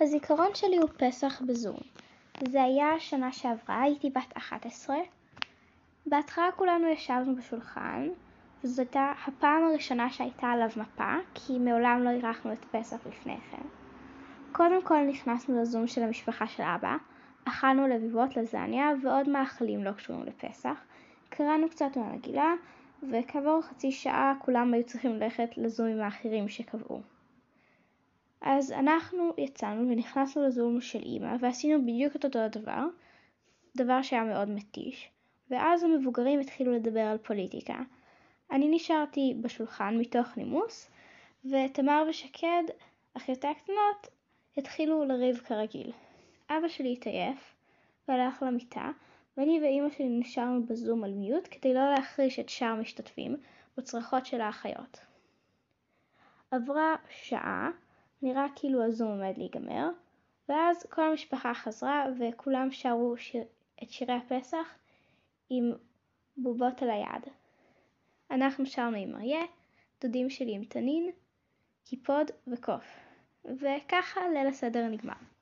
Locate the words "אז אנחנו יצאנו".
28.40-29.90